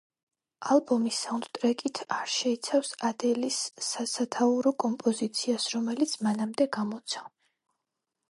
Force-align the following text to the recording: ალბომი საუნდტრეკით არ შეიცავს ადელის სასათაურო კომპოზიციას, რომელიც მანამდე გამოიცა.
ალბომი 0.75 1.11
საუნდტრეკით 1.17 1.99
არ 2.15 2.31
შეიცავს 2.35 2.95
ადელის 3.09 3.59
სასათაურო 3.89 4.73
კომპოზიციას, 4.87 5.67
რომელიც 5.77 6.15
მანამდე 6.29 6.67
გამოიცა. 6.79 7.23